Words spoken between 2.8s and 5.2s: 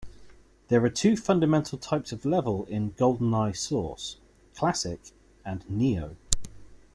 "GoldenEye: Source"; "Classic"